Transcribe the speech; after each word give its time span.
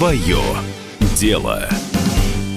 Свое 0.00 0.38
дело. 1.14 1.68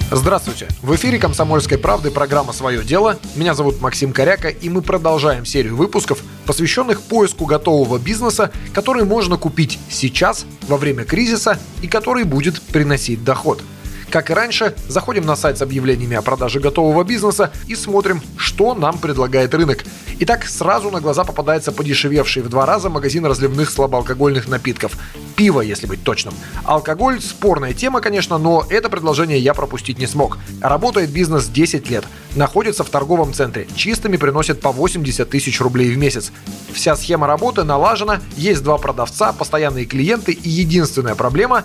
Здравствуйте! 0.10 0.70
В 0.82 0.96
эфире 0.96 1.20
«Комсомольской 1.20 1.78
правды» 1.78 2.10
программа 2.10 2.54
«Свое 2.54 2.86
дело». 2.86 3.20
Меня 3.36 3.54
зовут 3.54 3.82
Максим 3.82 4.14
Коряка, 4.14 4.48
и 4.48 4.70
мы 4.70 4.82
продолжаем 4.82 5.46
серию 5.46 5.76
выпусков, 5.76 6.24
посвященных 6.46 7.02
поиску 7.02 7.46
готового 7.46 8.00
бизнеса, 8.00 8.50
который 8.74 9.04
можно 9.04 9.36
купить 9.36 9.78
сейчас, 9.90 10.46
во 10.70 10.78
время 10.78 11.04
кризиса, 11.04 11.60
и 11.82 11.90
который 11.90 12.24
будет 12.24 12.62
приносить 12.62 13.26
доход– 13.26 13.62
как 14.14 14.30
и 14.30 14.34
раньше, 14.36 14.76
заходим 14.88 15.26
на 15.26 15.36
сайт 15.36 15.58
с 15.58 15.64
объявлениями 15.64 16.16
о 16.16 16.22
продаже 16.22 16.60
готового 16.60 17.04
бизнеса 17.04 17.52
и 17.68 17.74
смотрим, 17.74 18.22
что 18.38 18.76
нам 18.76 19.00
предлагает 19.00 19.56
рынок. 19.56 19.84
Итак, 20.20 20.46
сразу 20.46 20.92
на 20.92 21.02
глаза 21.02 21.24
попадается 21.24 21.72
подешевевший 21.72 22.44
в 22.44 22.50
два 22.50 22.68
раза 22.68 22.92
магазин 22.92 23.26
разливных 23.26 23.72
слабоалкогольных 23.72 24.48
напитков. 24.48 24.96
Пиво, 25.36 25.62
если 25.62 25.88
быть 25.88 26.04
точным. 26.04 26.36
Алкоголь– 26.64 27.20
спорная 27.22 27.74
тема, 27.74 28.02
конечно, 28.02 28.38
но 28.38 28.64
это 28.70 28.88
предложение 28.88 29.40
я 29.40 29.56
пропустить 29.56 29.98
не 29.98 30.06
смог. 30.06 30.38
Работает 30.62 31.10
бизнес 31.10 31.48
10 31.48 31.90
лет. 31.90 32.06
Находится 32.36 32.84
в 32.84 32.92
торговом 32.92 33.34
центре. 33.34 33.68
Чистыми 33.76 34.18
приносит 34.18 34.62
по 34.62 34.72
80 34.72 35.28
тысяч 35.28 35.60
рублей 35.60 35.92
в 35.92 35.98
месяц. 35.98 36.32
Вся 36.72 36.96
схема 36.96 37.26
работы 37.26 37.64
налажена, 37.64 38.22
есть 38.38 38.62
два 38.62 38.78
продавца, 38.78 39.34
постоянные 39.34 39.86
клиенты 39.86 40.34
и 40.34 40.50
единственная 40.50 41.16
проблема 41.16 41.64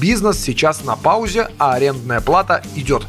Бизнес 0.00 0.38
сейчас 0.38 0.82
на 0.82 0.96
паузе, 0.96 1.48
а 1.58 1.74
арендная 1.74 2.22
плата 2.22 2.62
идет. 2.74 3.02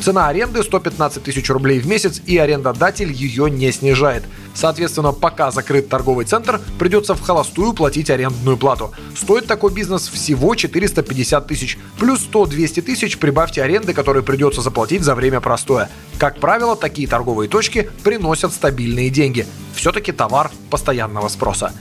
Цена 0.00 0.26
аренды 0.26 0.64
115 0.64 1.22
тысяч 1.22 1.48
рублей 1.48 1.78
в 1.78 1.86
месяц, 1.86 2.20
и 2.26 2.36
арендодатель 2.36 3.12
ее 3.12 3.48
не 3.48 3.70
снижает. 3.70 4.24
Соответственно, 4.52 5.12
пока 5.12 5.52
закрыт 5.52 5.88
торговый 5.88 6.24
центр, 6.24 6.60
придется 6.80 7.14
в 7.14 7.20
холостую 7.20 7.72
платить 7.74 8.10
арендную 8.10 8.56
плату. 8.56 8.90
Стоит 9.14 9.46
такой 9.46 9.72
бизнес 9.72 10.08
всего 10.08 10.56
450 10.56 11.46
тысяч. 11.46 11.78
Плюс 12.00 12.26
100-200 12.32 12.82
тысяч 12.82 13.18
прибавьте 13.18 13.62
аренды, 13.62 13.94
которые 13.94 14.24
придется 14.24 14.62
заплатить 14.62 15.02
за 15.02 15.14
время 15.14 15.40
простоя. 15.40 15.88
Как 16.18 16.40
правило, 16.40 16.74
такие 16.74 17.06
торговые 17.06 17.48
точки 17.48 17.88
приносят 18.02 18.52
стабильные 18.52 19.10
деньги. 19.10 19.46
Все-таки 19.76 20.10
товар 20.10 20.50
постоянного 20.70 21.28
спроса. 21.28 21.72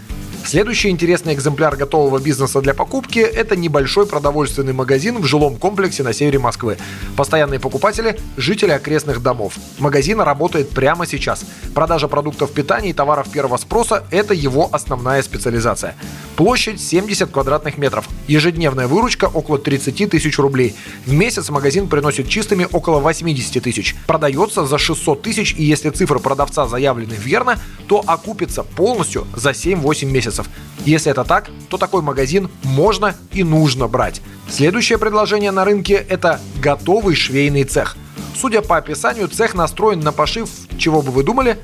Следующий 0.44 0.90
интересный 0.90 1.34
экземпляр 1.34 1.78
готового 1.78 2.20
бизнеса 2.20 2.62
для 2.62 2.74
покупки– 2.74 3.20
это 3.20 3.56
небольшой 3.56 4.06
продовольственный 4.06 4.74
магазин 4.74 5.22
в 5.22 5.26
жилом 5.26 5.56
комплексе 5.56 6.04
на 6.04 6.14
севере 6.14 6.40
Москвы. 6.40 6.78
Постоянные 7.16 7.60
покупатели– 7.60 8.20
жители 8.38 8.72
окрестных 8.72 9.22
домов. 9.22 9.54
Магазин 9.78 10.20
работает 10.20 10.70
прямо 10.70 11.06
сейчас. 11.06 11.46
Продажа 11.74 12.08
продуктов 12.08 12.52
питания 12.52 12.90
и 12.90 12.94
товаров 12.94 13.30
первого 13.30 13.58
спроса– 13.58 14.04
это 14.12 14.34
его 14.34 14.68
основная 14.72 15.22
специализация. 15.22 15.96
Площадь 16.36 16.82
70 16.82 17.30
квадратных 17.32 17.78
метров. 17.78 18.10
Ежедневная 18.28 18.88
выручка 18.88 19.26
около 19.26 19.60
30 19.60 20.10
тысяч 20.10 20.38
рублей. 20.40 20.76
В 21.06 21.14
месяц 21.14 21.50
магазин 21.50 21.88
приносит 21.88 22.28
чистыми 22.28 22.68
около 22.72 23.00
80 23.00 23.64
тысяч. 23.64 23.96
Продается 24.08 24.66
за 24.66 24.78
600 24.78 25.22
тысяч, 25.22 25.54
и 25.58 25.64
если 25.64 25.92
цифры 25.92 26.20
продавца 26.20 26.68
заявлены 26.68 27.14
верно, 27.14 27.60
то 27.88 28.04
окупится 28.06 28.64
полностью 28.64 29.28
за 29.36 29.52
7-8 29.52 30.06
месяцев. 30.06 30.31
Если 30.86 31.12
это 31.12 31.24
так, 31.24 31.50
то 31.70 31.78
такой 31.78 32.02
магазин 32.02 32.50
можно 32.64 33.16
и 33.32 33.44
нужно 33.44 33.88
брать. 33.88 34.22
Следующее 34.50 34.98
предложение 34.98 35.52
на 35.52 35.66
рынке– 35.66 35.94
это 36.10 36.40
готовый 36.62 37.16
швейный 37.16 37.64
цех. 37.64 37.98
Судя 38.36 38.62
по 38.62 38.78
описанию, 38.78 39.28
цех 39.28 39.54
настроен 39.54 40.00
на 40.00 40.12
пошив, 40.12 40.50
чего 40.78 41.02
бы 41.02 41.12
вы 41.12 41.24
думали? 41.24 41.58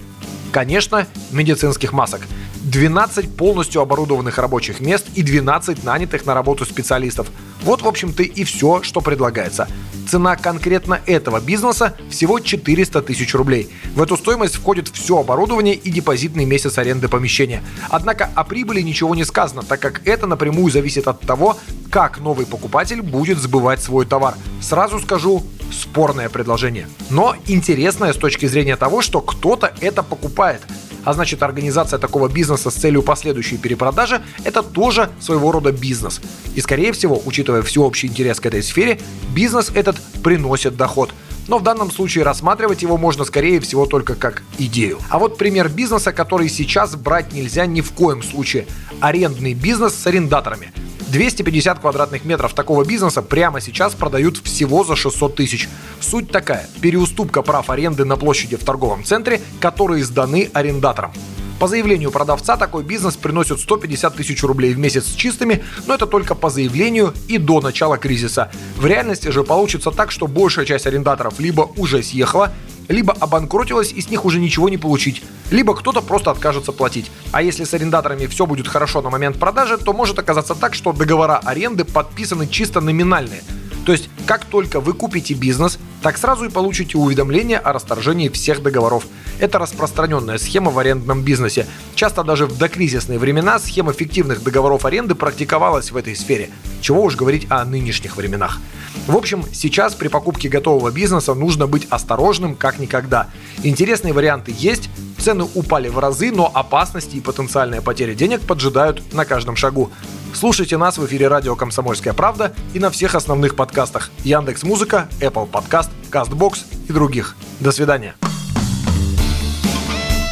Конечно, 0.52 1.08
медицинских 1.32 1.94
масок– 1.94 2.22
12 2.68 3.38
полностью 3.38 3.82
оборудованных 3.82 4.38
рабочих 4.38 4.82
мест 4.82 5.08
и 5.16 5.24
12 5.24 5.84
нанятых 5.86 6.26
на 6.26 6.34
работу 6.34 6.66
специалистов. 6.66 7.28
Вот, 7.64 7.82
в 7.82 7.88
общем-то, 7.88 8.24
и 8.24 8.44
все, 8.44 8.84
что 8.84 9.00
предлагается. 9.00 9.68
Цена 10.10 10.36
конкретно 10.36 11.00
этого 11.06 11.40
бизнеса 11.40 11.96
всего 12.10 12.40
400 12.40 13.02
тысяч 13.02 13.34
рублей. 13.34 13.70
В 13.96 14.02
эту 14.02 14.18
стоимость 14.18 14.56
входит 14.56 14.90
все 14.90 15.20
оборудование 15.20 15.76
и 15.76 15.90
депозитный 15.90 16.46
месяц 16.46 16.78
аренды 16.78 17.08
помещения. 17.08 17.64
Однако 17.90 18.30
о 18.36 18.44
прибыли 18.44 18.82
ничего 18.82 19.16
не 19.16 19.24
сказано, 19.24 19.64
так 19.64 19.80
как 19.80 20.06
это 20.06 20.28
напрямую 20.28 20.72
зависит 20.72 21.08
от 21.08 21.22
того, 21.22 21.58
как 21.90 22.20
новый 22.20 22.46
покупатель 22.46 23.02
будет 23.02 23.38
сбывать 23.38 23.82
свой 23.82 24.06
товар. 24.06 24.36
Сразу 24.62 25.00
скажу, 25.00 25.44
спорное 25.72 26.30
предложение. 26.30 26.88
Но 27.10 27.36
интересное 27.48 28.14
с 28.14 28.18
точки 28.18 28.46
зрения 28.46 28.76
того, 28.76 29.02
что 29.02 29.22
кто-то 29.22 29.74
это 29.80 30.04
покупает– 30.04 30.62
а 31.08 31.14
значит 31.14 31.42
организация 31.42 32.00
такого 32.00 32.28
бизнеса 32.28 32.70
с 32.70 32.74
целью 32.74 33.02
последующей 33.02 33.58
перепродажи– 33.58 34.22
это 34.44 34.62
тоже 34.62 35.10
своего 35.22 35.54
рода 35.54 35.72
бизнес. 35.72 36.20
И 36.54 36.60
скорее 36.60 36.92
всего, 36.92 37.22
учитывая 37.24 37.62
всеобщий 37.62 38.10
интерес 38.10 38.42
к 38.42 38.46
этой 38.46 38.62
сфере, 38.62 39.00
бизнес 39.34 39.72
этот 39.74 39.96
приносит 40.22 40.76
доход– 40.76 41.12
но 41.48 41.60
в 41.60 41.64
данном 41.64 41.92
случае 41.92 42.26
рассматривать 42.26 42.82
его 42.82 42.98
можно 42.98 43.24
скорее 43.24 43.62
всего 43.62 43.86
только 43.86 44.16
как 44.16 44.44
идею. 44.58 45.00
А 45.10 45.18
вот 45.18 45.38
пример 45.38 45.70
бизнеса, 45.70 46.12
который 46.12 46.50
сейчас 46.50 46.98
брать 46.98 47.32
нельзя 47.32 47.66
ни 47.66 47.80
в 47.80 47.94
коем 47.94 48.22
случае. 48.22 48.68
Арендный 49.00 49.54
бизнес 49.54 49.94
с 49.94 50.08
арендаторами. 50.08 50.74
250 51.08 51.80
квадратных 51.80 52.26
метров 52.26 52.54
такого 52.54 52.84
бизнеса 52.84 53.22
прямо 53.22 53.62
сейчас 53.62 53.94
продают 53.94 54.38
всего 54.38 54.84
за 54.84 54.96
600 54.96 55.36
тысяч. 55.36 55.70
Суть 56.00 56.30
такая– 56.32 56.68
переуступка 56.82 57.42
прав 57.42 57.70
аренды 57.70 58.06
на 58.06 58.18
площади 58.18 58.58
в 58.58 58.64
торговом 58.64 59.04
центре, 59.04 59.42
которые 59.60 60.04
сданы 60.04 60.50
арендаторам. 60.54 61.12
По 61.60 61.68
заявлению 61.68 62.12
продавца 62.12 62.56
такой 62.56 62.84
бизнес 62.84 63.16
приносит 63.16 63.60
150 63.60 64.16
тысяч 64.16 64.44
рублей 64.44 64.76
в 64.76 64.78
месяц 64.78 65.16
чистыми, 65.16 65.64
но 65.88 65.96
это 65.96 66.06
только 66.06 66.36
по 66.36 66.52
заявлению 66.52 67.14
и 67.28 67.40
до 67.40 67.62
начала 67.62 67.98
кризиса. 67.98 68.52
В 68.78 68.86
реальности 68.86 69.30
же 69.30 69.44
получится 69.44 69.90
так, 69.90 70.12
что 70.12 70.28
большая 70.28 70.66
часть 70.66 70.86
арендаторов 70.86 71.40
либо 71.40 71.72
уже 71.76 72.04
съехала, 72.04 72.54
либо 72.90 73.14
обанкротилась 73.14 73.92
и 73.92 74.02
с 74.02 74.10
них 74.12 74.24
уже 74.24 74.40
ничего 74.40 74.70
не 74.70 74.78
получить, 74.78 75.24
либо 75.52 75.76
кто-то 75.76 76.02
просто 76.02 76.32
откажется 76.32 76.72
платить. 76.72 77.12
А 77.32 77.42
если 77.42 77.64
с 77.64 77.74
арендаторами 77.74 78.26
все 78.28 78.46
будет 78.46 78.68
хорошо 78.68 79.02
на 79.02 79.10
момент 79.10 79.40
продажи, 79.40 79.78
то 79.78 79.94
может 79.94 80.20
оказаться 80.20 80.56
так, 80.56 80.74
что 80.74 80.94
договора 80.94 81.38
аренды 81.44 81.86
подписаны 81.86 82.48
чисто 82.48 82.82
номинальные. 82.82 83.42
То 83.86 83.94
есть, 83.94 84.10
как 84.26 84.44
только 84.44 84.82
вы 84.82 84.92
купите 84.92 85.34
бизнес, 85.34 85.80
так 86.02 86.18
сразу 86.18 86.44
и 86.44 86.50
получите 86.50 86.98
уведомление 86.98 87.58
о 87.58 87.72
расторжении 87.72 88.28
всех 88.28 88.62
договоров. 88.62 89.06
Это 89.40 89.60
распространенная 89.60 90.38
схема 90.40 90.72
в 90.72 90.78
арендном 90.78 91.24
бизнесе. 91.24 91.66
Часто 91.96 92.26
даже 92.26 92.48
в 92.48 92.58
докризисные 92.58 93.18
времена 93.18 93.60
схема 93.60 93.94
фиктивных 93.94 94.44
договоров 94.44 94.84
аренды 94.84 95.16
практиковалась 95.16 95.92
в 95.92 95.96
этой 95.96 96.18
сфере. 96.18 96.50
Чего 96.82 97.04
уж 97.04 97.16
говорить 97.16 97.48
о 97.50 97.64
нынешних 97.64 98.18
временах. 98.18 98.60
В 99.08 99.16
общем, 99.16 99.46
сейчас 99.54 99.96
при 99.96 100.10
покупке 100.10 100.50
готового 100.50 100.92
бизнеса 100.92 101.34
нужно 101.34 101.66
быть 101.66 101.88
осторожным 101.90 102.56
как 102.56 102.80
никогда. 102.80 103.28
Интересные 103.64 104.12
варианты 104.12 104.54
есть, 104.58 104.90
цены 105.22 105.48
упали 105.56 105.90
в 105.90 106.00
разы, 106.00 106.32
но 106.32 106.52
опасности 106.54 107.16
и 107.16 107.22
потенциальная 107.22 107.82
потеря 107.82 108.14
денег 108.14 108.42
поджидают 108.42 109.14
на 109.14 109.26
каждом 109.26 109.56
шагу. 109.56 109.92
Слушайте 110.34 110.78
нас 110.78 110.98
в 110.98 111.06
эфире 111.06 111.28
радио 111.28 111.56
«Комсомольская 111.56 112.14
правда» 112.14 112.54
и 112.74 112.80
на 112.80 112.90
всех 112.90 113.16
основных 113.16 113.56
подкастах 113.56 114.12
Яндекс 114.24 114.64
Музыка, 114.64 115.08
Apple 115.20 115.50
Podcast, 115.50 115.90
CastBox 116.12 116.60
и 116.90 116.94
других. 116.94 117.36
До 117.60 117.72
свидания. 117.72 118.16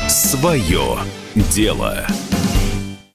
Свое 0.07 0.97
дело. 1.35 2.05